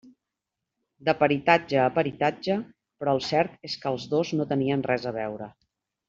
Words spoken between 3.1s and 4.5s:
el cert és que els dos no